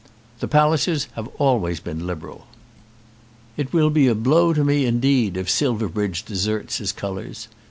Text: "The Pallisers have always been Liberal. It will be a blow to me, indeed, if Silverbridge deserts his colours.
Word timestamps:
"The 0.39 0.47
Pallisers 0.47 1.05
have 1.15 1.27
always 1.37 1.79
been 1.79 2.07
Liberal. 2.07 2.47
It 3.55 3.71
will 3.71 3.91
be 3.91 4.07
a 4.07 4.15
blow 4.15 4.51
to 4.51 4.63
me, 4.63 4.87
indeed, 4.87 5.37
if 5.37 5.47
Silverbridge 5.47 6.25
deserts 6.25 6.79
his 6.79 6.91
colours. 6.91 7.47